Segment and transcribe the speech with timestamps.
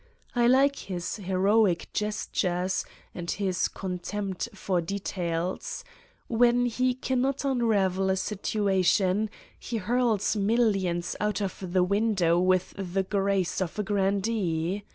[0.35, 5.83] I like his heroic gestures and his contempt for de tails:
[6.27, 9.29] when he cannot unravel a situation
[9.59, 14.85] he hurls millions out of the window with the grace of a grandee.